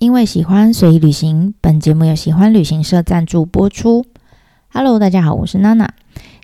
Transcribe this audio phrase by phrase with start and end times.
[0.00, 4.06] 因为喜欢随意旅行，本节目由喜欢旅行社赞助播出。
[4.70, 5.92] Hello，大家好，我是娜娜。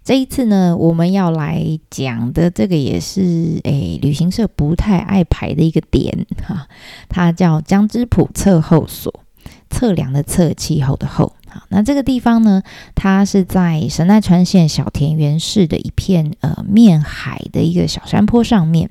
[0.05, 6.69] 这一次呢，我们要来讲的这个也是诶，旅行社不太爱排的一个点哈，
[7.09, 9.23] 它叫江之浦测候所，
[9.71, 11.33] 测量的测，气候的候。
[11.49, 12.63] 好，那这个地方呢，
[12.95, 18.91] 它是在神奈川县小田园市的一片呃面海的一个小山坡上面。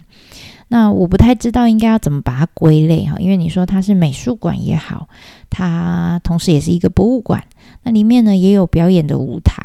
[0.67, 5.07] 那我不太知道应该要怎么把它归类哈，因为你说它是美术馆也好，
[5.49, 7.43] 它同时也是一个博物馆，
[7.83, 9.61] 那里面呢也有表演的舞台，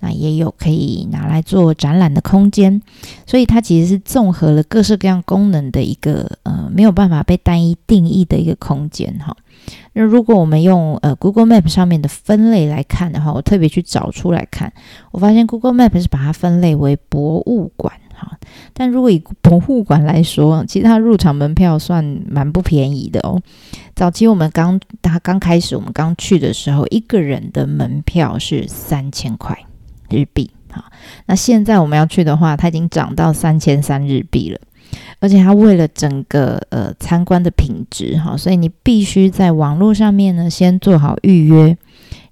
[0.00, 2.82] 那也有可以拿来做展览的空间，
[3.26, 9.36] 所以它其实是综合了各式各样功能的一个呃没有办法被单一定义的一个空间哈。
[9.92, 14.72] 那如果我们用呃 Google Map 上面的分类来看的话，我特别去找出来看，
[15.12, 17.92] 我发现 Google Map 是把它分类为博物馆。
[18.72, 23.40] 但如果以博物馆来说，其实它入场门票算蛮不便宜的哦。
[23.94, 29.58] 早期我们刚它刚开始，我们刚去的时候，一个人的门票是三千块
[30.08, 30.50] 日币。
[30.70, 30.84] 好，
[31.26, 34.58] 那现在我们要去的话，它已经涨到三千三日币了。
[35.20, 41.76] 而且它为了整个呃参观的品质，哈，所以你必须在网络上面呢先做好预约。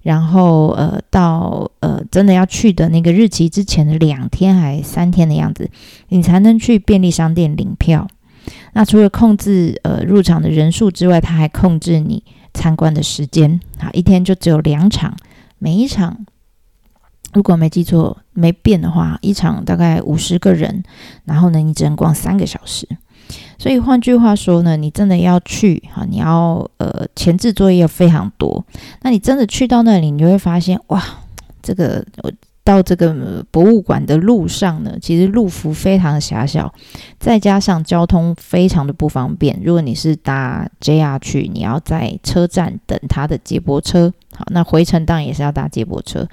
[0.01, 5.69] 然后，呃，到呃真的要去的那个日期之前的两天还三天的样子，
[6.07, 8.07] 你才能去便利商店领票。
[8.73, 13.59] 那除了控制呃入场的人数之外，它还控制你参观的时间。
[13.77, 15.15] 好，一天就只有两场，
[15.57, 16.25] 每一场
[17.33, 20.83] 如果没记错没变的话，一场大概五十个人，
[21.25, 22.87] 然后呢，你只能逛三个小时。
[23.57, 28.65] 所以换句话说呢，你真的要去哈，你要呃前置作业非常多。
[29.01, 31.03] 那你真的去到那里，你就会发现哇，
[31.61, 32.03] 这个
[32.63, 36.73] 到这个博物馆的路上呢，其实路幅非常的狭小，
[37.19, 39.59] 再加上交通非常的不方便。
[39.63, 46.27] 如果你是搭 JR 去，你要在车站等他的接驳车，好，那回程当然也是要搭接驳车，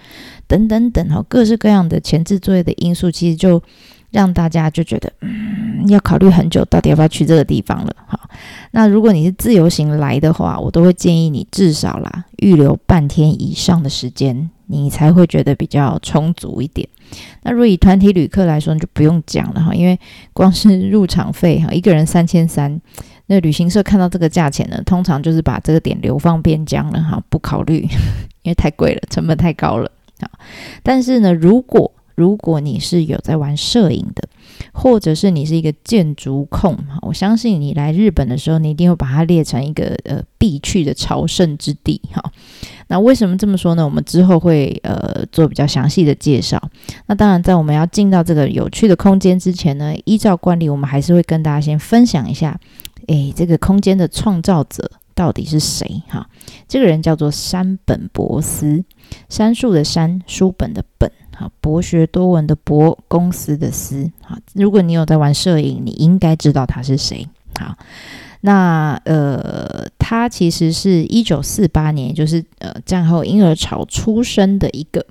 [0.47, 3.63] 等等等哈，各式各样的前置作业的因素，其实就。
[4.11, 7.95] 让大家就觉得，嗯，要考虑很久，到底要不要去这个地方了。
[8.07, 8.29] 好，
[8.71, 16.89] 那如果你是自由行来的话，我都会建议你至少啦预留半天以上的时间，你才会觉得比较充足一点。
[17.43, 19.99] 那如果以团体旅客来说，就不用讲了哈，因为
[20.33, 22.81] 光是入场费哈，一个人三千三，
[23.27, 27.87] 那旅行社看到这个价钱呢，通常就是把这个点流放边疆了哈，不考虑，
[28.43, 29.89] 因为太贵了，成本太高了
[30.21, 30.31] 啊。
[30.83, 34.29] 但是呢，如果如果你是有在玩摄影的，
[34.73, 42.21] 或者是你是一个建筑控，我相信你来日本的时候，你一定会把它列成一个呃必去的朝圣之地哈。
[42.89, 43.85] 那为什么这么说呢？
[43.85, 46.61] 我们之后会呃做比较详细的介绍。
[47.07, 52.59] 那当然，在我们要进到这个有趣的空间之前呢，依照惯例，我们还是会跟大家先分享一下，
[53.09, 56.29] 诶，这个空间的创造者到底是谁哈？
[56.69, 58.85] 这个人叫做山本博司，
[59.29, 61.11] 杉树的杉，书本的本。
[61.35, 64.11] 好，博学多闻的博，公司的司。
[64.23, 67.27] 好，如果你有在玩摄影，你应该知道他是谁。
[67.59, 67.77] 好，
[68.43, 75.05] 那呃，他其实是一九四八年，就是呃战后婴儿潮出生的一个，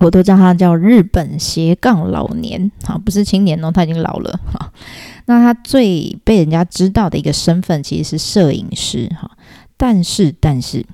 [0.00, 2.70] 我都叫他叫日本斜杠老年。
[2.82, 4.40] 好，不是青年哦，他已经老了。
[4.50, 4.72] 哈，
[5.26, 9.08] 那他最被人家知道的一个身份其实是摄影师。
[9.20, 9.30] 哈，
[9.76, 10.84] 但是但是。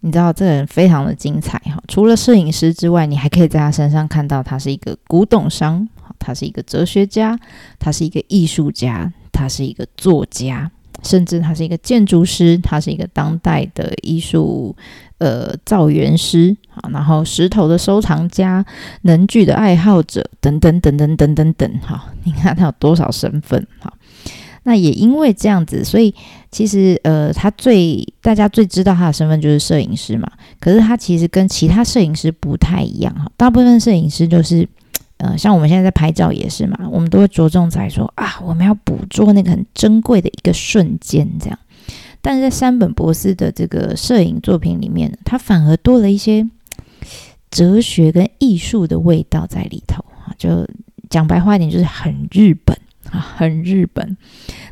[0.00, 7.40] 你知道这个人非常的精彩哈，除了摄影师之外，你还可以在他身上看到他是一个古董商，他是一个哲学家，
[7.78, 10.70] 他是一个艺术家，他是一个作家，
[11.02, 14.76] 甚至他是一个建筑师，他是一个当代的艺术
[15.18, 18.64] 呃造园师啊，然后石头的收藏家，
[19.02, 23.92] 能剧的爱好者等等等等等等等哈，你看他有多少身份哈。
[24.66, 26.14] 那也因为这样子，所以
[26.50, 30.26] 其实呃，他最大家最知道他的身份就是摄影师嘛。
[30.58, 33.30] 可是他其实跟其他摄影师不太一样哈。
[33.36, 34.66] 大部分摄影师就是，
[35.18, 41.58] 呃，像我们现在在拍照也是嘛，我们都会着重在说啊，我们要捕捉那个很珍贵的一个瞬间这样。
[42.24, 46.48] 但是在山本博士的这个摄影作品里面，他反而多了一些
[47.50, 50.32] 哲学跟艺术的味道在里头啊。
[50.38, 50.66] 就
[51.10, 52.74] 讲白话一点，就是很日本。
[53.10, 54.16] 啊，很日本。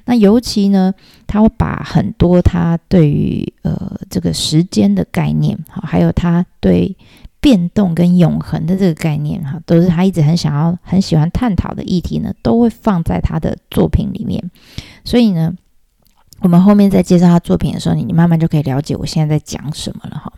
[0.06, 0.94] 那尤其呢，
[1.26, 6.96] 他会把很多他对于呃这个时间的概念，哈，还有他对
[7.42, 14.42] 变动跟永恒的这个概念，哈，都是他一直很想要、很喜欢探讨的议题呢，都会放在他的作品里面。
[15.04, 15.54] 所以呢，
[16.42, 20.32] 我们后面在介绍他作品的时候，你你慢慢就可以了解我现在在讲什么了，哈。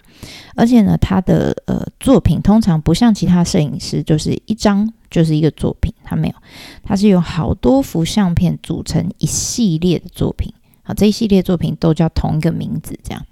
[0.54, 6.34] 而且呢，他的呃作品通常不像其他摄影师，就是一张就是一个作品，他没有，
[6.82, 10.52] 他是有好多幅相片组成一系列的作品。
[10.82, 13.24] 好，这一系列作品都叫同一个名字，这样。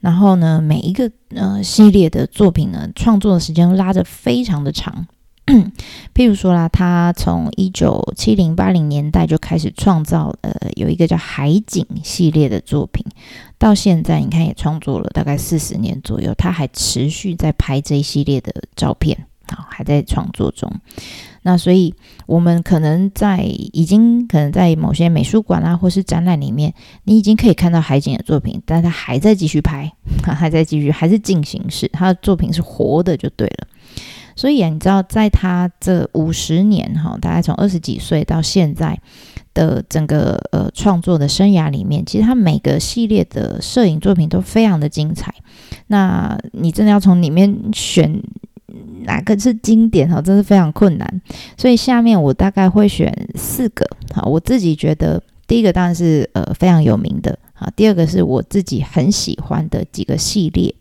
[0.00, 5.06] 然后呢，每一个呃系列的作品呢，创作的时间拉着非常的长。
[6.14, 13.04] 譬如说啦，他从一九七零八零年代就开始创造，呃，有一个叫海景系列的作品，
[13.58, 20.70] 到现在你看也创作了大概四十年左右，他还持续在拍这一系列的照片，啊，还在创作中。
[21.42, 21.94] 那所以，
[22.26, 23.42] 我们可能在
[23.72, 26.72] 已经可能在某些美术馆啊，或是展览里面，
[27.04, 29.90] 你已经可以看到海景的作品，但他还在继续拍，
[30.22, 33.66] 还在继续，还是进行式，他的作品是活的，就对了。
[34.36, 38.98] 所以，你知道，在他这五十年哈，大概从二十几岁到现在
[39.52, 45.34] 的整个呃创作的生涯里面，其实他每个系列的摄影作品都非常的精彩。
[45.88, 48.22] 那你真的要从里面选
[49.02, 51.20] 哪个是经典哈，真是非常困难。
[51.56, 53.84] 所以下面我大概会选四个
[54.14, 60.74] 哈，我自己觉得第一个当然是呃非常有名的啊，第二个是我自己很喜欢的几个系列。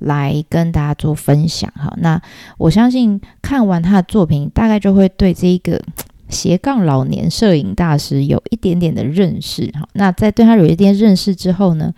[0.00, 2.20] 来跟大家做分享哈，那
[2.58, 5.82] 我相信看完他的作品，大概就会对这一个
[6.28, 9.88] 斜杠老年摄影大师有一点点的认识哈。
[9.94, 11.92] 那在对他有一点认识之后呢，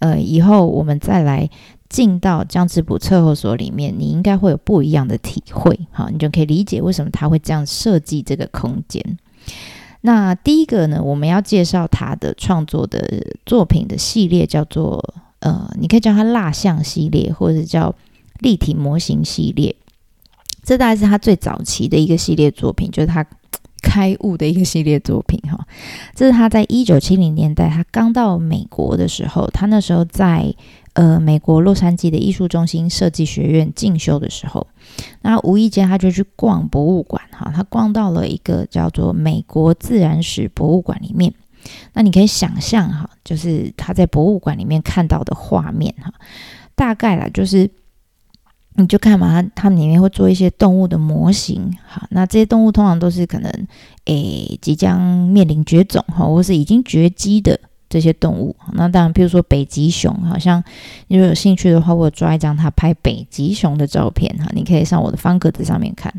[0.00, 1.48] 呃，以后我们再来
[1.88, 9.02] 进到江之浦测候所里面，你应该会有不一样的体会哈，你就可以理解为什么他会这样设计这个空间。
[10.00, 15.14] 那第一个呢，我们要介绍他的创作的作品的系列叫做。
[15.44, 17.94] 呃，你可以叫它蜡像系列，或者叫
[18.40, 19.76] 立体模型系列。
[20.64, 23.22] 这大概是他最早期的一个系列作品，就是他
[23.82, 25.66] 开悟的一个系列作品哈。
[26.14, 30.54] 这是他在一九七零年代，他刚到美国的时候，他那时候在
[30.94, 34.66] 呃美国洛杉矶的艺术中心设计学院进修的时候，
[35.20, 41.34] 那无意间他就去逛博物馆哈，他逛到了一个叫做美国自然史博物馆里面。
[41.92, 46.12] 那你可以想象哈，就是他在博物馆里面看到的画面哈，
[46.74, 47.70] 大概啦，就是
[48.76, 53.50] 你就看嘛，他他们里面会做一些动物的模型，哈，那这些动物通常都是可能
[54.06, 57.58] 诶即将面临绝种哈，或是已经绝迹的
[57.88, 58.56] 这些动物。
[58.72, 60.62] 那当然，比如说北极熊，好像
[61.06, 66.12] 你如果有兴趣的话，我抓一张他拍北极熊的照片哈，你可以上我的方格子上面看。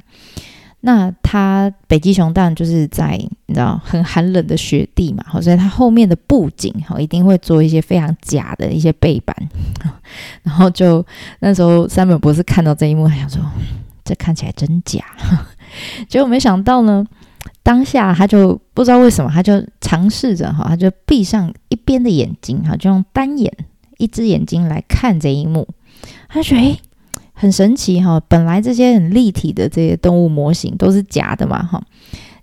[0.87, 3.17] 那它北极熊当然就是在
[3.47, 9.35] 你知道很寒冷的雪地嘛，好，所以它后面的布景哈一定会做一些非常假的一些背板，
[10.43, 11.03] 然后就
[11.39, 13.41] 那时候三本博士看到这一幕，他想说
[14.03, 15.03] 这看起来真假，
[16.07, 17.03] 结果没想到呢，
[17.63, 23.51] 当下他就不知道为什么，他就尝试着哈，他就闭上一边的眼睛哈，就用单眼
[23.97, 25.67] 一只眼睛来看这一幕，
[26.29, 26.79] 他觉得诶。
[27.35, 31.79] 很神奇哈，本来这些很立体的这些动物模型都是假的嘛哈，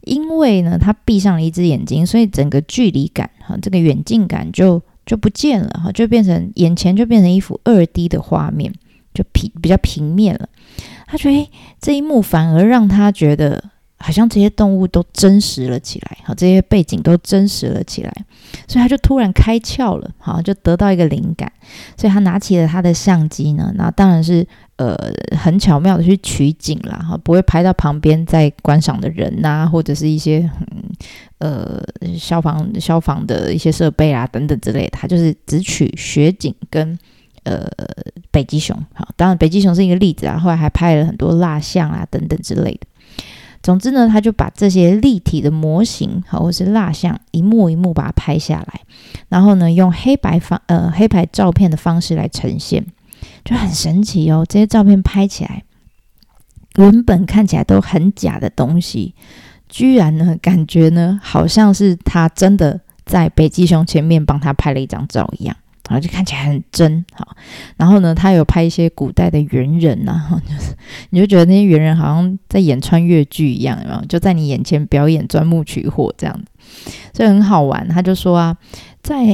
[0.03, 8.73] 因为呢，他闭上了一只眼睛，所以整个距离感哈，这个远近感就就不见了哈，就变成眼前就变成一幅二 D 的画面，
[9.13, 10.49] 就平比较平面了。
[11.07, 11.51] 他觉得
[11.81, 13.72] 这一幕反而让他觉得。
[14.03, 18.13] 好像这些动物都真实了起来，好，这些背景都真实了起来，
[18.67, 21.51] 所以他就突然开窍了，好，就得到一个灵感，
[21.97, 24.45] 所以他拿起了他的相机呢，那当然是
[24.77, 24.97] 呃
[25.39, 30.51] 很巧妙的去取景啦，哈，不会拍到旁边在观赏的人呐，或者是一些
[31.39, 31.81] 呃
[32.19, 36.99] 消防消防的一些设备啊等等之类的，他就是只取雪景跟
[37.45, 37.65] 呃
[38.33, 42.87] 北极熊，好，当然北极熊是一个例子啊，后来还拍了很多蜡像啊等等之类的。
[43.63, 48.81] 总之呢，他就把这些立体的模型，好，或是蜡像，一幕一幕把它拍下来，
[49.29, 52.85] 然后呢，用黑白方呃黑白照片的方式来呈现，
[53.45, 54.45] 就很神奇哦。
[54.49, 55.63] 这些照片拍起来，
[56.75, 59.15] 原本看起来都很假的东西，
[59.69, 65.57] 居然呢，感觉呢，好像是他真的在北极熊前面帮他拍了一张照一样。
[65.89, 67.37] 然后就看起来很真，好。
[67.77, 70.75] 然后呢，他有拍一些古代的猿人呐， 就是
[71.11, 74.05] 你就觉得那些猿人好像在演穿越剧一样，有没有？
[74.07, 76.41] 就在你眼前表演钻木取火这样，
[77.13, 77.87] 所以很好玩。
[77.89, 78.57] 他就说啊，
[79.03, 79.27] 在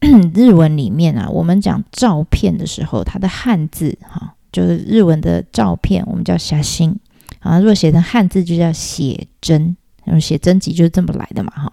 [0.34, 6.98] 日文里面啊，我们讲照片的时候，它的汉字哈，就是日文的照片，我们叫写心
[7.38, 9.76] 啊，如果写成汉字就叫写真。
[10.04, 11.72] 然后写真集就是这么来的嘛，哈，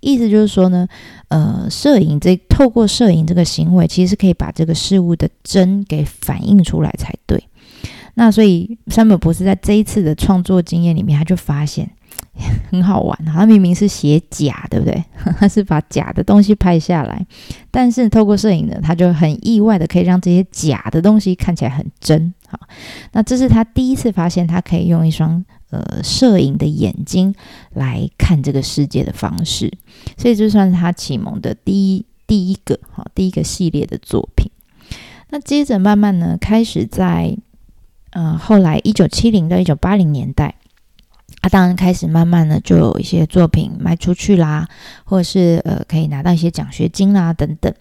[0.00, 0.86] 意思就是说呢，
[1.28, 7.42] 呃，摄影这透过摄影这个行为，其实是可以把这个事物的真给反映出来才对。
[8.14, 11.88] 那所以山本博士在这一次的创作经验里面，他就发现
[12.68, 15.04] 很好玩，他明明是写假，对不对？
[15.38, 17.24] 他是把假的东西拍下来，
[17.70, 22.34] 但是透过摄影呢，他就很意外的可以让这些假的东西看起来很真。
[22.48, 22.58] 好，
[23.12, 25.44] 那这是他第一次发现，他可以用一双。
[25.70, 27.34] 呃，摄影的眼睛
[27.74, 29.72] 来看这个世界的方式，
[30.16, 34.50] 所以这算是他启蒙的第一第一个哈，第一个系列的作品。
[35.30, 37.36] 那接着慢慢呢，开始在
[38.10, 40.54] 呃后来一九七零到一九八零年代。
[41.40, 44.68] 他当然开始慢慢的就有一些作品卖出去啦，
[45.04, 47.72] 或者是呃可以拿到一些奖学金啦等等。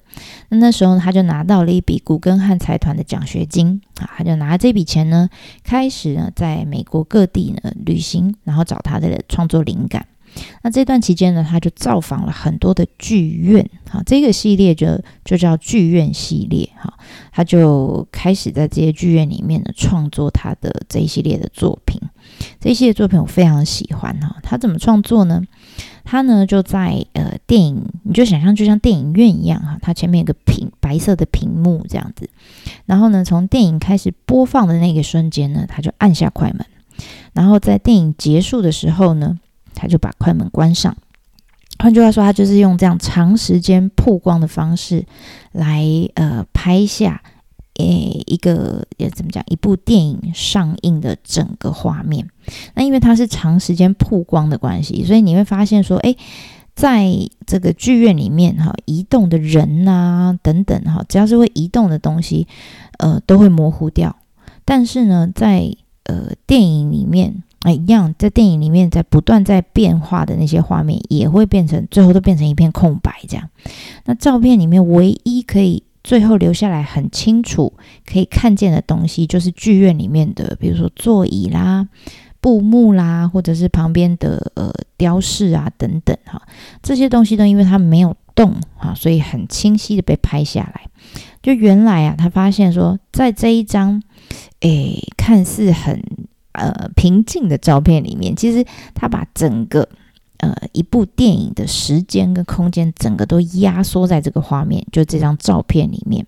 [0.50, 5.30] 那那时候他就拿到了一笔古根汉财团的奖学金啊，他就拿这笔钱呢，
[5.64, 10.06] 开始呢在美国各地呢旅行，然后找他的创作灵感。
[10.62, 16.94] 那这段期间呢，他就造访了很多的剧院，哈，这个系列就就叫剧院系列，哈，
[17.32, 22.01] 他就开始在这些剧院里面呢创作他的这一系列的作品。
[22.60, 25.41] 这一系列作品我非常喜欢，哈，他怎么创作呢？
[26.03, 32.29] 他呢就在呃电影，你就想象就像电影院一样，哈，他前面有个屏白色的屏幕这样子，
[32.86, 36.65] 然后呢从电影开始播放的那个瞬间呢，他就按下快门，
[37.34, 39.38] 然后在电影结束的时候呢。
[39.78, 40.98] 他就把快门关上。
[41.80, 45.06] 换句话说，他就是用这样长时间曝光的方式
[45.52, 47.22] 来呃拍下
[47.76, 52.28] 诶一个也怎么讲一部电影上映的整个画面。
[52.74, 56.18] 那因为它是长时间曝光的关系，所以你会发现说，诶，
[56.74, 57.12] 在
[57.46, 62.48] 这个剧院里面哈，移动的人啊等等哈，只要是会移动的东西，
[62.98, 64.16] 呃，都会模糊掉。
[64.66, 65.72] 但是呢，在
[66.06, 67.44] 呃电影里面。
[67.62, 73.12] 啊，一样，在电影里面，在不断在变化的那些画面，也会变成最后都变成一片空白。
[73.28, 73.50] 这样，
[74.06, 77.74] 那照片里面唯一可以最后留下来很清楚
[78.06, 81.88] 可以看见的东西，就是剧院里面的，比如说座椅啦、
[82.40, 86.40] 布幕啦，或者是旁边的呃雕饰啊等等哈。
[86.84, 90.82] 这些东西都因为它没有动哈，所以很清晰的被拍下来。
[91.42, 94.02] 就原来啊，他发现说，在这一张
[94.60, 96.00] 诶看似很。
[96.58, 99.88] 呃，平静的照片里面，其实他把整个
[100.38, 106.26] 呃一部电影的时间跟空间，整个都压缩在这个画面，就这张照片里面。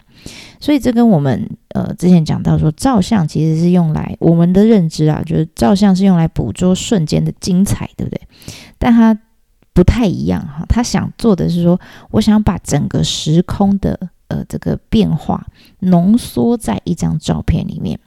[0.59, 8.21] 所以这跟我们呃之前讲到说，照相其实是用来我们的认知啊，就是照相是用来捕捉瞬间的精彩，对不对？
[8.77, 9.17] 但他
[9.73, 11.79] 不太一样哈，他想做的是说，
[12.11, 15.47] 我想把整个时空的呃这个变化
[15.79, 17.99] 浓缩在一张照片里面。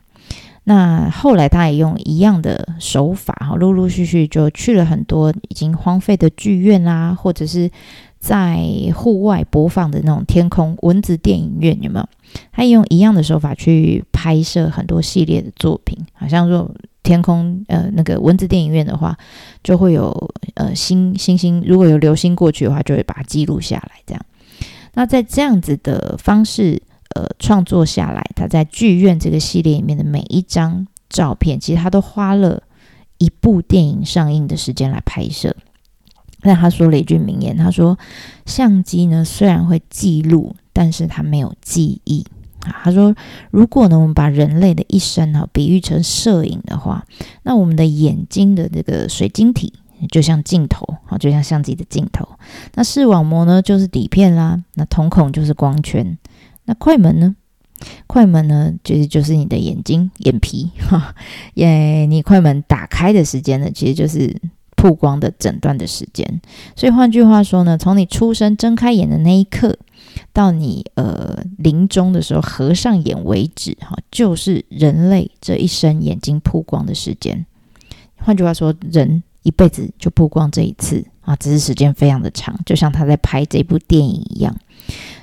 [0.75, 7.71] 那后来，他也用一样的手法，哈，陆陆续续就去了很多已经荒废的剧院啊，或者是
[8.19, 8.59] 在
[8.95, 12.09] 户外播放的那种天空蚊子电影院，有没有？
[12.53, 19.15] 他也用一样的手法去拍摄很多系列的作品，好像说天空，呃，那个蚊子电影院的话，
[19.63, 20.11] 就会有
[20.55, 24.25] 呃星星星，如果有流星过去的话，就会把它记录下来，这样。
[24.95, 26.81] 那在这样子的方式。
[27.15, 32.63] 呃，创作下来，他在剧院这个系列里面的每一张照片，其实他都花了
[33.19, 35.55] 一部电影上映的时间来拍摄。
[36.41, 37.99] 但他说了一句名言，他说
[38.47, 42.27] ：“相机呢，虽然会记录，但是它没有记忆
[42.61, 43.15] 啊。”他说
[43.53, 47.05] ：“如果呢，我们把人类的一生哈比喻成摄影的话，
[47.43, 49.73] 那我们的眼睛的这个水晶体
[50.11, 52.27] 就像镜头啊，就像相机的镜头。
[52.75, 56.19] 那视网膜呢，就是底片啦，那瞳孔就是光圈。”
[56.75, 57.37] 快门呢？
[58.07, 61.17] 快门呢，其实就是你的眼睛、眼皮哈。
[61.55, 64.41] 耶，你快门打开的时间呢，其实就是
[64.77, 66.41] 曝光的整段的时间。
[66.77, 69.77] 所以换句话说呢，从你出生睁开眼的那一刻，
[70.33, 77.45] 到你呃临终的时候合上眼为止，哈，就是人类这一生眼睛曝光的时间。
[78.19, 84.57] 换句话说，人一辈子就曝光这一次啊，只是时间非常的长，就像他在拍这部电影一样。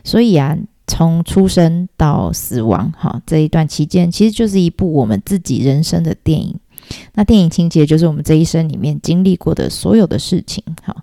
[0.04, 0.58] 所以啊。
[0.90, 6.60] 从出生到死亡，哈，这一段期间其实就是一部我们自己人生的电影。
[7.14, 10.96] 那电影情节就是我们这一生里面经历过的所有的事情，哈。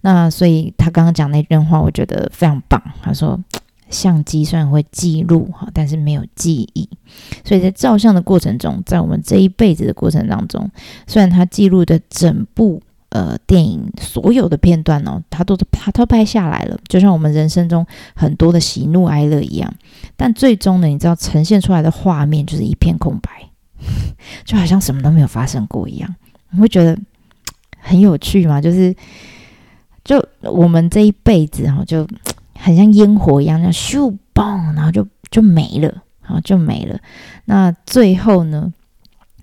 [0.00, 2.80] 那所以他刚刚讲那段话，我觉得非常棒。
[3.02, 3.38] 他说，
[3.90, 6.88] 相机虽然会记录，哈，但是没有记忆。
[7.44, 10.70] 所以在照相的过程中，在我们这一辈子的过程当中，
[11.08, 12.80] 虽然他记录的整部。
[13.12, 19.70] 呃，电影所有的片段哦，他都他都拍下来了，就像我们人生中很多的喜怒哀乐一样。
[20.16, 23.30] 但最终呢，你知道呈现出来的画面就是一片空白，
[24.46, 26.14] 就好像什么都没有发生过一样。
[26.52, 26.98] 你会觉得
[27.78, 28.62] 很有趣吗？
[28.62, 28.96] 就是，
[30.02, 32.08] 就我们这一辈子哈，就
[32.58, 36.98] 很像烟火一样，像咻嘣，然后就就没了，然后就没了。
[37.44, 38.72] 那最后呢，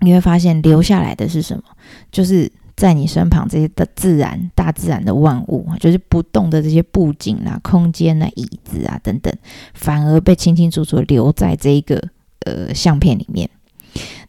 [0.00, 1.62] 你会发现留下来的是什么？
[2.10, 2.50] 就是。
[2.80, 9.30] 在你身旁这些的自然、大自然的万物就是不动的这些布景啊、空间啊、椅子啊等等，
[9.74, 12.02] 反而被清清楚楚留在这一个
[12.46, 13.50] 呃相片里面。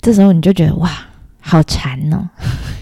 [0.02, 0.92] 这时候你就觉得哇，
[1.40, 2.28] 好禅哦，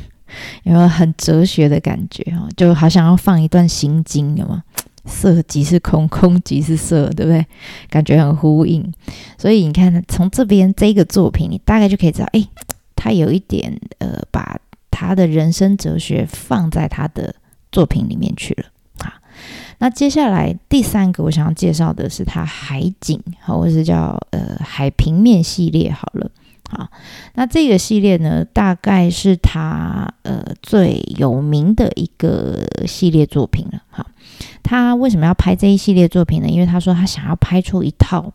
[0.66, 2.50] 有没有很哲学的感觉哦？
[2.58, 4.64] 就好想要放一段心经，有吗？
[5.06, 7.46] 色即是空，空即是色，对不对？
[7.92, 8.92] 感觉很呼应。
[9.38, 12.44] 所以你看，从这边这个作品，你大概就可以知道，哎，
[12.96, 14.60] 他有一点呃，把
[14.92, 17.36] 他的人生哲学放在他的
[17.72, 18.66] 作品里面去了
[19.06, 19.22] 啊。
[19.80, 26.30] 那接下来第三个我想要介绍的是他海景，或者是叫呃海平面系列，好了。
[26.72, 26.88] 好，
[27.34, 33.82] 那这个系列呢，大概是他呃最有名的一个系列作品了。
[33.90, 34.06] 好，
[34.62, 36.48] 他为什么要拍这一系列作品呢？
[36.48, 38.32] 因为他说他想要拍出一套，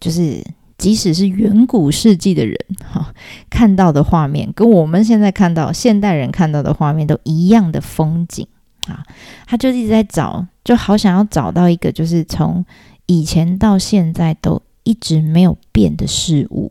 [0.00, 0.44] 就是
[0.78, 2.56] 即使是远古世纪的人
[2.90, 3.12] 哈
[3.50, 8.46] 看到的画面，跟我们现在看到现代人看到的画面都一样的风景
[8.86, 9.04] 啊。
[9.46, 12.64] 他就一直在找，就好想要找到一个，就是从
[13.06, 16.70] 以前到现在都一直没有变的事物。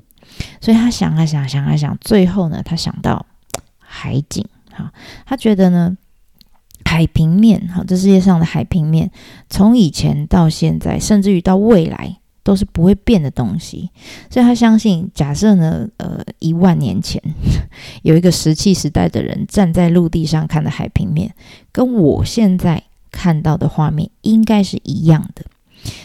[0.61, 3.25] 所以他想啊想，想啊想，最后呢，他想到
[3.77, 4.45] 海景。
[4.71, 4.93] 哈，
[5.25, 5.97] 他觉得呢，
[6.85, 9.09] 海平面，哈，这世界上的海平面，
[9.49, 13.89] 从以前到现在，甚至于到未来，都是不会变的东西。
[14.29, 17.21] 所以他相信，假设呢，呃，一万年前
[18.03, 21.35] 有一个石器时代的人站在陆地上看的海平面，
[21.73, 25.43] 跟我现在看到的画面应该是一样的。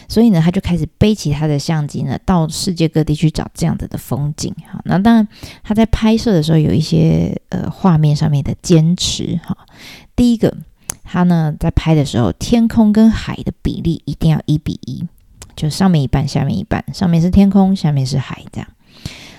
[0.09, 4.53] 所以呢，他就开始背起他的相机呢，到世界各地去找这样子的风景。
[4.69, 5.27] 哈，那当然
[5.63, 9.39] 他在拍摄的时候有一些呃画面上面的坚持。
[9.45, 9.57] 哈，
[10.15, 10.55] 第一个，
[11.03, 15.03] 他呢在拍的时候，天空跟海的比例一定要一比一，
[15.55, 18.67] 就上面一半，下面一半，上面是天空，下面是海这样。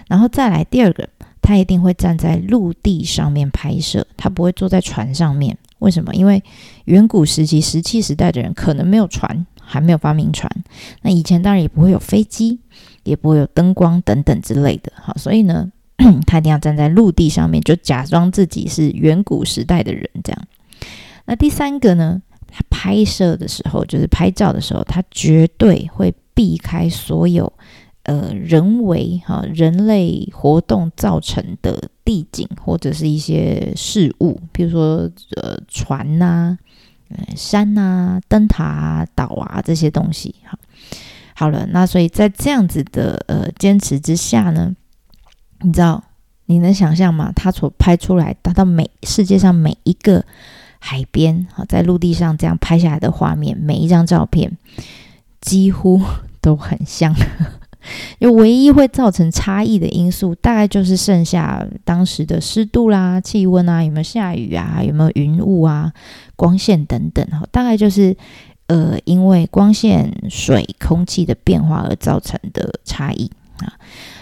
[0.08, 1.08] 然后再来第二个，
[1.40, 5.56] 他一定会站在陆地上面拍摄，他不会坐在船上面。
[5.78, 6.14] 为什么？
[6.14, 6.42] 因为
[6.84, 9.46] 远古时期石器时代的人可能没有船。
[9.66, 10.46] 还没有发明船，
[11.00, 12.60] 那以前当然也不会有飞机，
[13.02, 14.92] 也不会有灯光等等之类的。
[14.94, 15.72] 好，所以呢，
[16.26, 20.42] 他一定要站在陆地上面，就假装自己是远古时代的人这样。
[21.24, 22.20] 那第三个呢，
[22.56, 27.52] 他拍摄的时候，就是拍照的时候，他绝对会避开所有
[28.04, 36.56] 呃人为哈人类活动造成的地景或者是一些事物，比如说呃船呐。
[37.10, 40.58] 呃山啊、灯塔啊、岛啊这些东西，好，
[41.34, 44.74] 好了，那所以在这样子的呃坚持之下呢，
[45.60, 46.02] 你知道
[46.46, 47.30] 你能想象吗？
[47.36, 50.24] 他所拍出来达到每世界上每一个
[50.86, 54.54] 海边，啊，在陆地上这样拍下来的画面，每一张照片
[55.40, 55.98] 几乎
[56.42, 57.14] 都很像。
[58.18, 65.90] 因为唯一会造成差异的因素，大概就是剩下当时的湿度啦、气温啊、有没有下雨啊、有没有云雾啊、
[66.36, 68.14] 光线等等哈，大概就是
[68.66, 73.72] 呃，因为光线、水、空气的变化而造成的差异啊。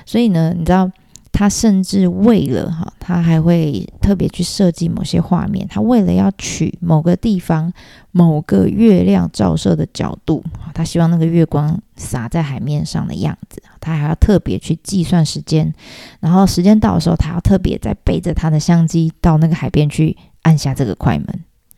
[0.06, 0.88] 所以呢，你知道。
[1.32, 5.66] 他甚至为了哈，他还会特别去设计某些画面。
[5.66, 7.72] 他为了要取某个地方
[8.10, 15.72] 某个月亮照射的角度，他希望那个月光洒在海面上的样子，他还要特别去计算时间。
[16.20, 21.26] 然后时间到的时候，他要特别再背着他的相机到那个海边去按下这个快门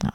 [0.04, 0.14] 啊。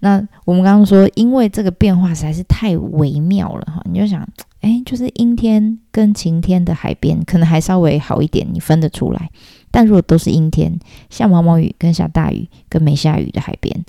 [0.00, 4.26] 那我们刚刚说，因为这个变化实在是太微妙了哈，你就想。
[4.62, 9.30] 哎，就是阴天跟晴天的海边，可能还稍微好一点，你分得出来。
[9.70, 10.76] 但如果都是阴天，
[11.08, 13.84] 下毛毛雨跟下大雨跟没下雨的海边，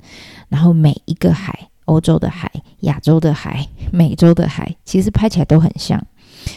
[0.48, 2.48] 然后每一个海，欧洲的海、
[2.80, 6.00] 亚洲的海、美洲的海，其实拍起来都很像。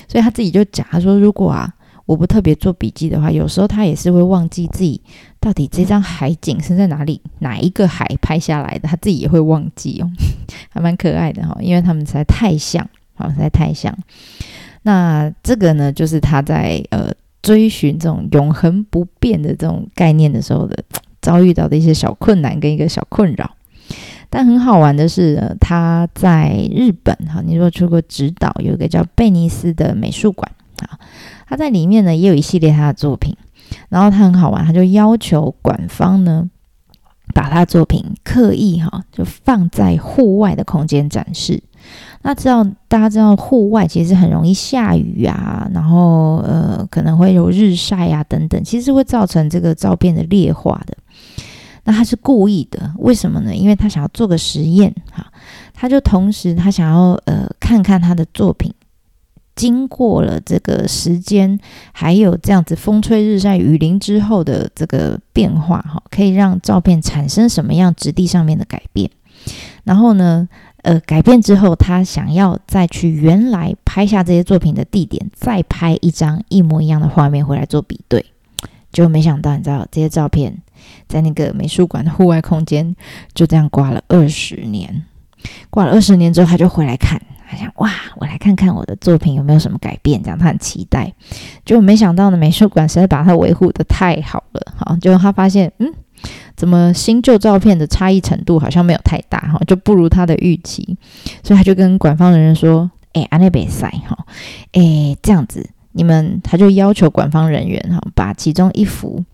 [0.08, 1.74] 所以他自己就讲，他说如果啊，
[2.12, 5.00] 我不特别做笔记的话，有时候他也是会忘记自己
[5.40, 10.12] 到底这张海景是在哪里，哪一个海拍下来的，他自己也会忘记哦，
[10.70, 13.30] 还蛮可爱的哈，因为他们实在太像好。
[13.30, 13.98] 实在太像，
[14.82, 17.10] 那这个呢，就是他在呃
[17.42, 20.84] 追寻这种永恒不变的这种概念的时候的
[21.22, 23.56] 遭遇到的一些小困难跟一个小困扰。
[24.30, 30.98] 但很好玩的是，他在日本哈，你如果出过指导，有一个叫贝尼斯的美术馆啊，
[31.52, 33.36] 他在里面呢也有一系列他的作品，
[33.90, 36.50] 然后他很好玩，他就要求馆方呢
[37.34, 41.62] 把他的作品刻意哈就放在户外的空间展示。
[42.22, 50.96] 那知道大家知道户外其实很容易下雨啊，然后呃可能会有日晒啊等等，其实会造成这个照片的劣化的。
[51.84, 53.54] 那他是故意的，为什么呢？
[53.54, 55.30] 因为他想要做个实验哈，
[55.74, 58.74] 他就同时他想要呃看看他的作品
[59.62, 61.60] 经过了这个时间，
[61.92, 69.12] 还有这样子风吹日晒雨淋之后的这个变化哈，可以让照片产生什么样质地上面的改变，
[69.84, 70.50] 然后呢？
[70.84, 78.26] 呃，改变之后，他想要再去原来拍下这些作品的地点，再拍一张一模一样的画面回来做比对，
[78.92, 80.58] 结果没想到，你知道这些照片
[81.08, 82.96] 在那个美术馆的户外空间
[83.36, 85.06] 就这样挂了二十年。
[85.70, 87.22] 挂了二十年之后，他就回来看，
[87.52, 91.14] 他想哇，我来看看我的作品有没有什么改变，这样他很期待。
[91.66, 95.94] 结果没想到呢，美术馆实在把它维护的太好了，好，结果他发现，嗯，
[96.56, 100.98] 怎么新旧照片的差异程度好像没有太大，哈，就不如他的预期，
[101.44, 104.18] 所以他就跟馆方的人说，哎，阿内贝塞，哈，
[104.72, 109.26] 哎，这样子，你们，他就要求馆方人员，哈，把其中一幅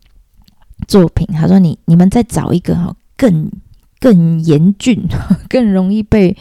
[0.88, 3.52] 作品，他说，你，你们再找一个，哈，更。
[4.00, 5.08] 更严峻、
[5.50, 6.38] 更容易被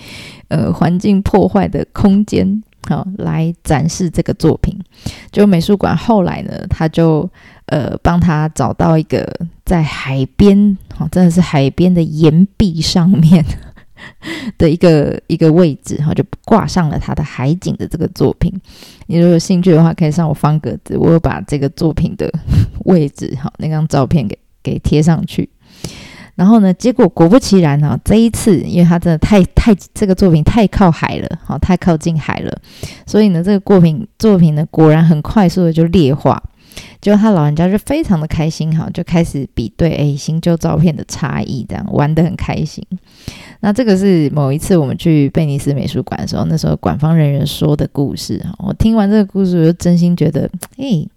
[0.49, 4.79] 呃环境破坏的空间，好来展示这个作品。
[5.31, 7.29] 就美术馆后来呢，他就
[7.67, 9.29] 呃帮他找到一个
[9.65, 13.45] 在海边，好真的是海边的岩壁上面
[14.59, 18.53] 的一个一个位置，哈就挂上了他的海景的这个作品。
[19.07, 22.31] 你如果有兴趣的话，可以上我方格子，我有把这个作品的
[22.85, 25.49] 位置，好那张照片给给贴上去。
[26.37, 26.73] 然后呢？
[26.75, 32.55] 结果果不其然啊，这一次，因为他真的太太这个作品太靠海了，好，太靠近海了，
[33.07, 36.41] 所以呢，这个作品作品呢，果然很快速的就劣化。
[37.01, 42.87] 结果他老人家就非常的开心，哈，就开始比对诶新旧照片的差异，这样玩的很开心。
[43.61, 48.55] 那这个是某一次我们去贝尼斯美术馆的时候，那时候馆方人员说的故事哈。
[48.59, 51.09] 我听完这个故事，我就真心觉得，哎，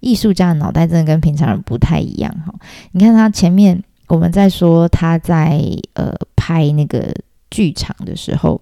[0.00, 2.52] 艺术家的脑袋真的跟平常人不太一样哈。
[2.90, 3.80] 你看他前面。
[4.06, 5.60] 我们在说他在
[5.94, 7.14] 呃拍那个
[7.50, 8.60] 剧场的时候，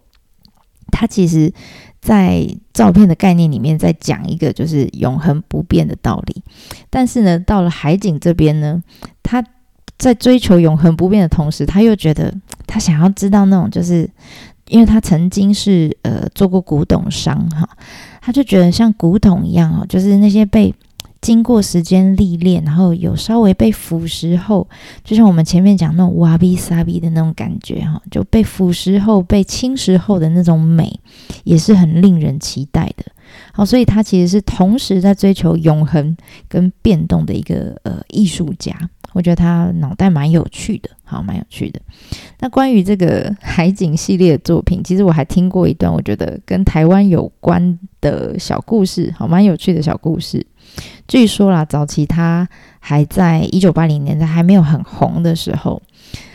[0.91, 1.53] 他其实，
[2.01, 6.43] 在照片的概念里面在讲一个就是永恒不变的道理。
[6.89, 8.83] 但是呢，到了海景这边呢，
[9.23, 9.45] 他
[9.99, 12.33] 在追求永恒不变的同时，他又觉得
[12.67, 14.09] 他想要知道那种，就是
[14.69, 17.69] 因为他曾经是呃做过古董商哈，
[18.21, 20.75] 他就觉得像古董一样哦，就是那些被。
[21.23, 24.69] 经过时间历练，然后有稍微被腐蚀后，
[25.03, 31.01] 就像我们前面讲那种瓦比萨比的那种感觉哈，就被腐蚀后、被侵蚀后的那种美，
[31.45, 33.05] 也是很令人期待的。
[33.53, 36.17] 好，所以他其实是同时在追求永恒
[36.49, 38.75] 跟变动的一个呃艺术家。
[39.13, 41.79] 我觉得他脑袋蛮有趣的，好，蛮有趣的。
[42.41, 50.47] 那关于这个海景系列的作品，其实我还听过一段，我觉得跟台湾有关的小故事，好，蛮有趣的小故事。
[51.07, 52.49] 据说啦，早期他
[52.81, 55.83] 还在一九八零年代还没有很红的时候，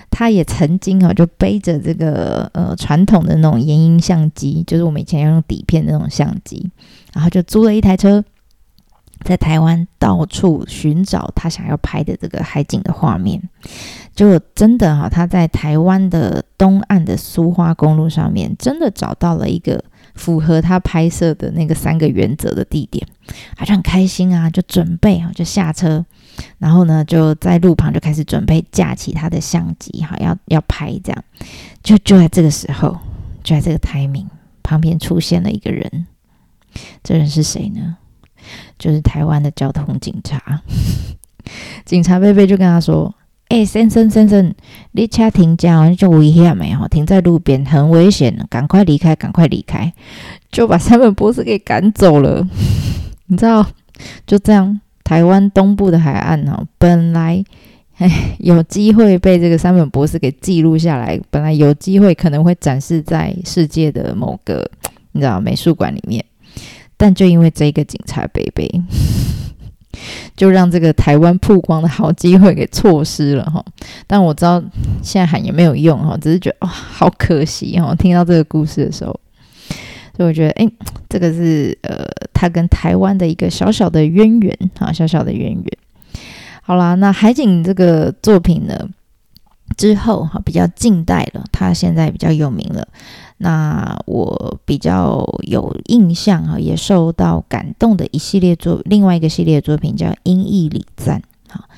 [0.09, 6.69] 他也曾经啊就背着这个呃传统的那种延音相机，就是我们以前要用底片的那种相机，
[7.13, 8.23] 然后就租了一台车，
[9.23, 13.41] 在台湾到处寻找他想要拍的这个海景的画面。
[14.15, 19.83] 结果真的哈，他在台湾的东岸的苏花公路上面，真的找到了一个。
[20.15, 23.07] 符合他拍摄的那个三个原则的地点，
[23.55, 26.03] 他就很开心啊，就准备啊，就下车，
[26.58, 31.23] 然后呢，就在路旁就开始准备架起他的相机，哈，要要拍这样。
[31.84, 32.97] 就就在这个时候，
[33.43, 34.28] 就在这个台名
[34.63, 36.08] 旁边出现了一个人，
[37.04, 37.97] 这人是谁呢？
[38.78, 40.62] 就是台湾的交通警察。
[41.86, 43.13] 警察贝贝就跟他说。
[43.50, 44.54] 哎，先生先生，
[44.91, 46.86] 你车停这样就危险没有？
[46.89, 49.93] 停在路边很危险，赶快离开，赶快离开，
[50.52, 52.45] 就把三本博士给赶走了。
[53.28, 53.65] 你知道，
[54.26, 57.41] 就这样，台湾东部的海岸哦，本来
[57.97, 64.69] 哎 有机会被这个三本博士给记录下来，本来有机会可能会展示在世界的某个
[65.13, 66.25] 你知道美术馆里面，
[66.97, 68.69] 但就因为这个警察贝贝。
[70.35, 73.63] 就让这个台湾曝光的好机会给错失了哈，
[74.05, 74.61] 但我知道
[75.01, 77.95] 现在喊也没有用哈，只是觉得哇，好可惜哈。
[77.95, 79.19] 听到这个故事的时候，
[80.17, 80.67] 所以我觉得哎，
[81.08, 82.03] 这个是呃，
[82.34, 85.63] 他跟台湾的一个小小的渊源啊，小小的渊源。
[86.63, 88.89] 好啦，那海景这个作品呢？
[89.77, 92.88] 之后哈，比较近代了，他现在比较有名了。
[93.38, 101.21] 那我比较有印象哈，也受到感动的一系列作，另外一个系列作品叫《阴翳礼赞》
[101.53, 101.69] 哈，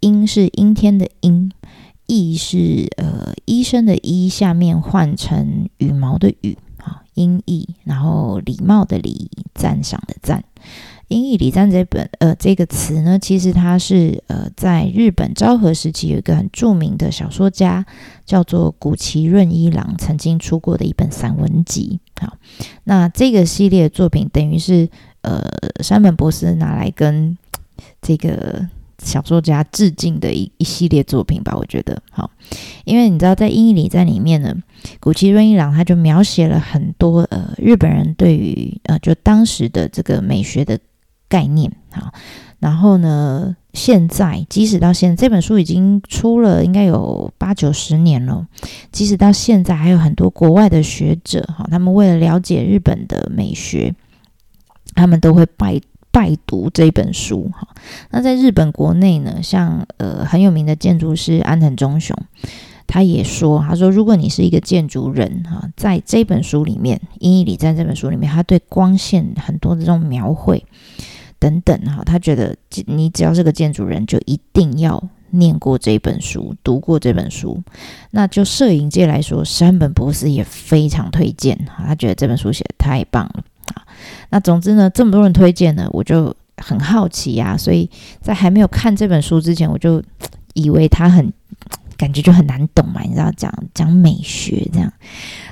[0.00, 1.52] 阴是阴天的阴，
[2.06, 6.56] 翳是呃医生的医，下面换成羽毛的羽
[7.14, 10.44] 音译，然后礼貌的礼，赞赏的赞。
[11.08, 17.84] 英译礼赞这本呃这个词呢，其实它是呃在日本昭和时期有一个很著名的小说家
[18.24, 22.00] 叫做古崎润一郎曾经出过的一本散文集。
[22.18, 22.38] 好，
[22.84, 24.88] 那这个系列作品等于是
[25.20, 25.44] 呃
[25.82, 27.36] 山本博士拿来跟
[28.00, 28.66] 这个
[29.02, 32.30] 小说家致敬的一一系列作品吧，我觉得好，
[32.84, 34.54] 因为你知道在英译里》在里面呢，
[35.00, 40.78] 古崎润一郎他就描写了很多呃日本人对于呃就当时的这个美学的。
[41.28, 42.12] 概念好，
[42.58, 48.46] 然后呢，现在，即使到现在，这本书已经出了，应该有八九十年了。
[48.90, 53.94] 即使到现在，还有很多国外的学者哈，他们为了了解日本的美学，
[54.94, 55.80] 他们都会拜
[56.12, 57.66] 拜读这本书哈。
[58.10, 62.16] 那在日本国内呢，像呃很有名的建筑师安藤忠雄，
[62.86, 70.64] 他也说，他说如果你是一个建筑人哈，在这本书里面，英译里在这本书里面，他对光线很多的这种描绘。
[71.38, 72.54] 等等哈，他觉得
[72.86, 77.60] 你只要是个建筑人，就一定要念过这本书，读过这本书。
[78.12, 83.42] 那就摄影界来说，山本博士也非常推荐哈，他觉得这本书写的太棒了。
[84.32, 87.54] 那总之呢，这么多人推荐呢，我就很好奇呀。
[87.54, 87.88] 所以
[88.22, 90.02] 在还没有看这本书之前，我就
[90.54, 91.30] 以为他很
[91.98, 94.90] 感觉就很难懂嘛，你知道讲讲美学这样。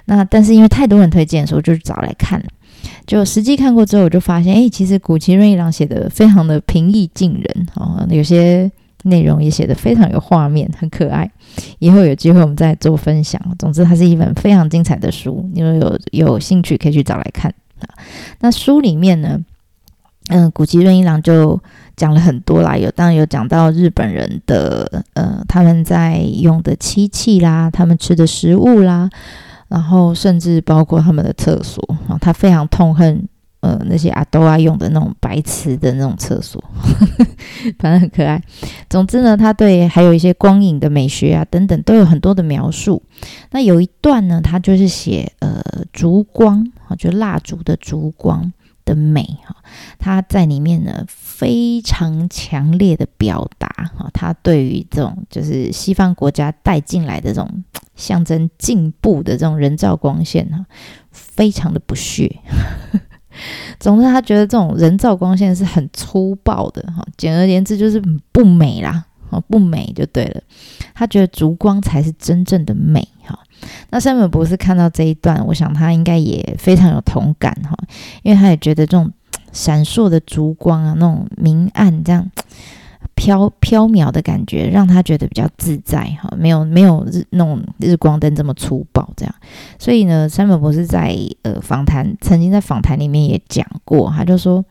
[0.07, 2.47] 那但是因为太多人推荐，所以我就找来看了。
[3.07, 8.71] 就实际看过之后，我就发现，哎，其实古奇润一郎写的非常的平易近人哦，有些
[9.03, 11.31] 内容也写的非常有画面，很可爱。
[11.81, 13.41] 以后有机会我们再做分享。
[13.59, 17.53] 总之，它是一本非常精彩的书，你们有有兴趣可以去找来看
[18.41, 19.41] 那书里面呢，
[20.29, 21.61] 嗯，古籍润一郎就
[21.97, 29.09] 讲了很多啦，有当然有讲到日本人的呃他们在用的漆器啦，他们吃的食物啦。
[29.69, 33.29] 然后甚至包括他们的厕所啊，他非常痛恨
[33.61, 36.63] 呃那些阿都啊用的那种白瓷的那种厕所，
[37.79, 38.43] 反正很可爱。
[38.89, 43.03] 总之呢，他对还有一些光影的美学啊等等都有很多的描述。
[43.51, 48.53] 那有一段呢，他就是写呃烛光啊，就蜡烛的烛光
[48.85, 49.57] 的美哈，
[49.99, 57.65] 他在里面呢非常强烈的表达哈，他对于这种就是西方国家带进来的这种。
[57.97, 60.65] 象征进步的这种人造光线哈，
[61.11, 62.35] 非常的不屑。
[63.81, 67.05] 总之，他觉得这种人造光线是很粗暴的哈。
[67.17, 69.05] 简而言之，就是不美啦，
[69.49, 70.41] 不美就对了。
[70.95, 73.39] 他觉得烛光才是真正的美哈。
[73.91, 77.77] 那山本博士看到这一段，我想他应该也非常有同感哈，
[78.23, 79.11] 因为他也觉得这种
[79.53, 82.31] 闪烁的烛光啊，那种明暗这样。
[83.21, 89.35] 飘飘渺的感觉让他觉得比较自在哈，没有没有日那种日光灯这么粗暴这样，
[89.79, 94.65] 所以呢，山本博士在呃访谈曾经在访谈里面也讲过，他就说。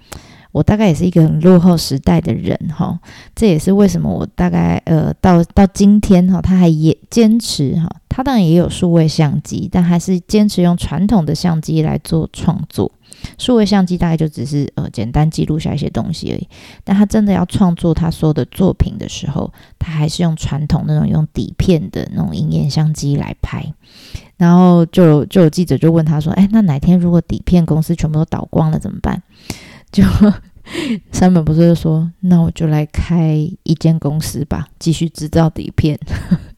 [0.52, 3.00] 我大概也是一个很落后时代的人哈，
[3.36, 12.92] 这也是为什么我大概呃到到今天哈，他还也坚持哈，他当然也有数位相机，但还是坚持用传统的相机来做创作。
[13.38, 16.48] 数位相机大概就只是呃简单记录下一些东西而已，
[16.84, 23.74] 但他真的要创作他所有的作品的时候，他还是用传统那种用底片的那种影眼相机来拍。
[24.38, 29.22] 然后就就有记者就问他说：“哎，那哪天如果底片公司全部都倒光了怎么办？”
[29.92, 30.04] 就
[31.12, 36.00] 山本不是说，那我就来开一间公司吧，继续制造底片。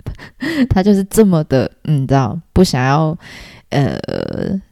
[0.70, 3.17] 他就是这么的，你知道，不想要
[3.70, 3.98] 呃，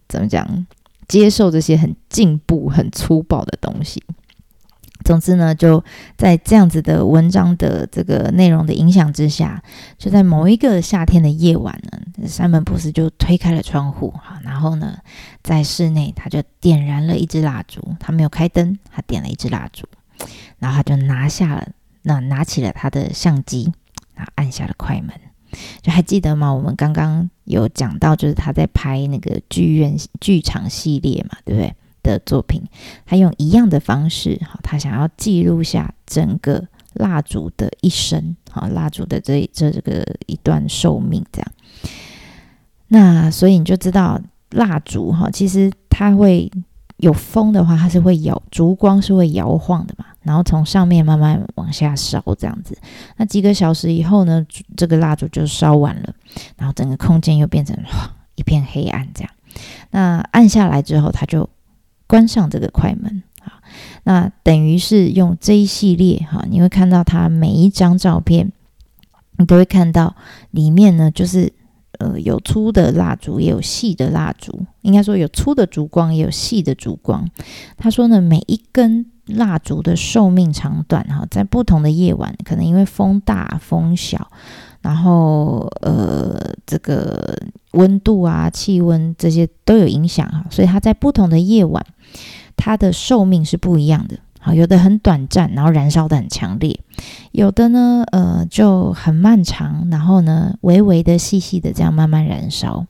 [0.07, 0.65] 怎么讲，
[1.07, 4.03] 接受这些很进步、很粗暴的东西。
[5.09, 5.83] 总之呢，就
[6.15, 9.59] 在这样子的文章的这个内容的影响之下，
[9.97, 14.99] 就在某一个夏天的夜晚呢，山本博士就推开了窗户，哈，然后呢，
[15.41, 19.87] 在室内他就点燃了一支蜡烛，他没有开灯，他点了一支蜡烛，
[20.59, 21.67] 然后他就拿下了，
[22.03, 23.73] 那拿起了他的相机，
[24.13, 25.09] 然后按下了快门，
[25.81, 26.53] 就还记得吗？
[26.53, 31.73] 我们刚刚有讲到，就是他在拍那个剧院剧场系列嘛，对不对？
[32.01, 32.63] 的作品，
[33.05, 41.51] 他用一样的方式，哈，他想要记录下整个蜡烛的一生，哈，蜡烛的这这这个一段寿命，这样。
[42.87, 44.19] 那所以你就知道，
[44.51, 46.51] 蜡烛，哈，其实它会
[46.97, 52.75] 有风的话，它是会摇，烛光是会摇晃的嘛，然后从上面慢慢往下烧，这样子。
[53.17, 54.43] 那几个小时以后呢，
[54.75, 56.15] 这个蜡烛就烧完了，
[56.57, 57.77] 然后整个空间又变成
[58.35, 59.31] 一片黑暗，这样。
[59.91, 61.47] 那按下来之后，它就。
[62.09, 63.61] 关上这个快门啊，
[64.03, 68.51] 那等于是用这一系列哈，你会看到它每一张照片，
[69.37, 70.15] 你都会看到
[70.49, 71.53] 里面呢，就是
[71.99, 77.29] 呃有粗的蜡烛，也有细的蜡烛，应该说有粗的烛光，也有细的烛光。
[77.77, 84.31] 他说呢，每一根蜡烛的寿命长短哈，在不同的夜晚，可能因为风大风小。
[84.81, 87.37] 然后，呃，这个
[87.71, 91.85] 温度啊、气温这些都有影响哈，所以它在不同的夜晚，
[92.55, 94.17] 它的寿命是不一样的。
[94.41, 96.79] 好，有的很短暂，然后燃烧的很强烈；
[97.33, 102.85] 有的呢，呃，就很漫长，然后呢，微微的、细细的这样慢慢燃烧。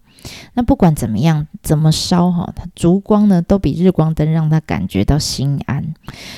[0.53, 5.95] 那不管怎么样，怎么烧哈，它烛光呢都比日光灯让他感觉到心安。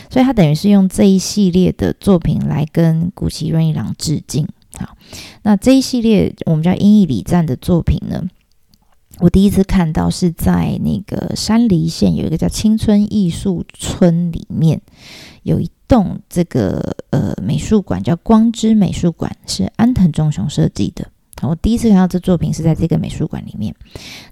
[0.09, 4.47] 所以他等于是用这一系列的作品来跟古奇润一郎致敬。
[4.79, 4.95] 好，
[5.43, 8.23] 那这一系列我们叫英译礼赞的作品呢，
[9.19, 14.81] 我第一次看到是在那个山梨县有一个叫青春艺术村里面
[15.43, 15.69] 有一。
[15.91, 21.05] 栋这个呃美术馆叫光之美术馆，是安藤忠雄设计的。
[21.41, 23.75] 我第一次看到这作品是在这个美术馆里面。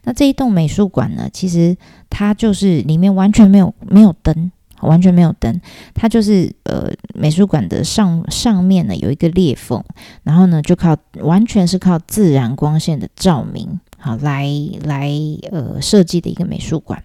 [0.06, 1.76] 那这一栋美术馆呢，其实
[2.10, 4.50] 它就是里面完全没有没有灯，
[4.88, 5.60] 完全没有灯。
[5.94, 9.84] 它就是呃美术馆的上上面呢有一个裂缝，
[10.24, 13.80] 然后呢就靠完全是靠自然光线的照明。
[14.02, 14.48] 好，来
[14.86, 15.12] 来，
[15.52, 17.04] 呃，设计的一个美术馆。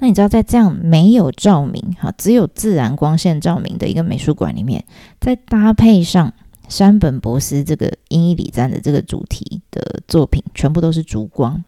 [0.00, 4.84] 那你知道，在这样没有照明，哈，只有自然光线照明的一个美术馆里面，
[5.20, 6.34] 再搭配上
[6.68, 11.62] 山本博斯这个英伊里赞的这个主题的作品，全部都是烛光，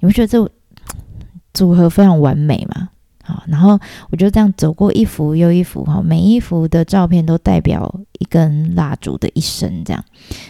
[0.00, 0.50] 你会觉得这
[1.52, 2.88] 组合非常完美吗？
[3.26, 3.76] 好，然后
[4.10, 10.04] 我就这样走过一幅又一幅，哈，每一幅的照片都代表一根蜡烛的一生，这样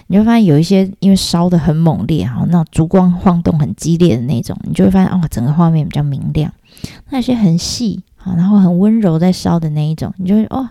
[0.08, 6.52] 你会发现有一些因为烧的很猛烈，哈，那烛光晃动很激烈的那种，你就会发现哦，整个画面比较明亮。
[7.08, 10.68] 那些很细，啊，然后很温柔在烧的那一种，你就会哦，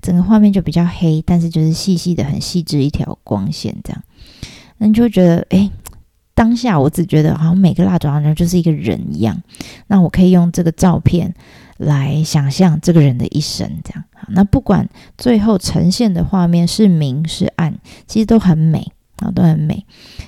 [0.00, 4.00] 整个画面就比较黑，但是就是细细的很细致一条光线这样，
[4.78, 5.68] 那你就会觉得哎。
[6.38, 9.42] 当下我只觉得好像每个蜡烛好像就是一个人一样，
[9.88, 11.34] 那我可以用这个照片
[11.78, 14.04] 来想象这个人的一生，这样。
[14.28, 19.84] 那不管最后呈现的画面是明是暗，其实都很美啊，都很美。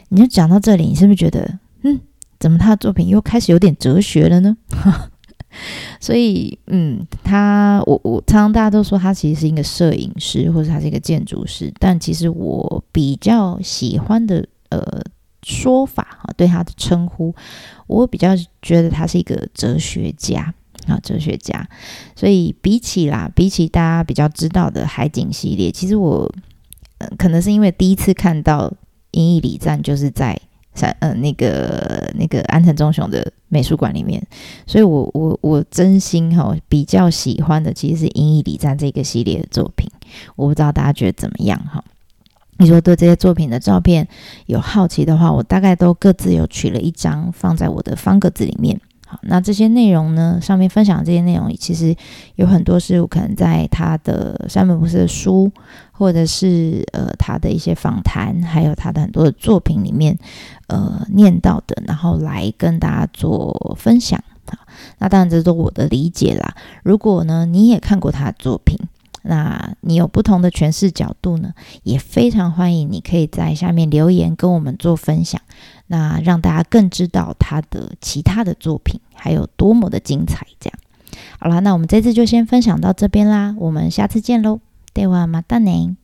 [0.09, 2.01] 你就讲到这里，你是不是觉得，嗯，
[2.41, 4.57] 怎么他的作品又开始有点哲学了呢？
[6.01, 15.01] 所以，嗯，他我我常常大家都说他其实是一个摄影师，或者他是一个建筑师，但其实我比较喜欢的，呃。
[15.43, 17.35] 说法哈，对他的称呼，
[17.87, 20.55] 我比较觉得他是一个哲学家
[20.87, 21.69] 啊，哲学家。
[22.15, 26.31] 所以比起啦，比起大家比较知道的海景系列，其实我
[27.17, 28.69] 可能是因为第一次看到
[29.13, 30.39] 《英译礼赞》就是在
[30.75, 34.23] 三呃那个那个安藤忠雄的美术馆里面，
[34.67, 39.91] 所以我我我真心哈比较喜欢的其实是《英译礼赞》这个系列的作品。
[40.37, 41.83] 我不知道大家觉得怎么样哈？
[42.61, 44.07] 你说对这些作品的照片
[44.45, 48.79] 有好奇的话，我大概都各自有取了一张放在我的方格子里面。
[49.07, 51.97] 好，那这些内容呢，上面分享的这些内容，其实
[52.35, 55.51] 有很多是我可能在他的山本博士的书，
[55.91, 60.17] 或者是呃他的一些访谈，还有他的很多的作品里面
[60.67, 64.23] 呃念到的，然后来跟大家做分享。
[64.47, 64.59] 好，
[64.99, 66.55] 那当然这是我的理解啦。
[66.85, 68.77] 如果呢你也看过他的作品，
[69.23, 71.53] 那你有不同的诠释角度呢，
[71.83, 75.41] 也非常欢迎你可以在下面留言跟我们做分享，
[75.87, 80.47] 那让大家更知道他的其他的作品还有多么的精彩。
[80.59, 80.79] 这样，
[81.39, 84.61] 好啦，那我们这次就先分享到这边啦，我们下次见喽，
[84.93, 85.95] 对我马达内。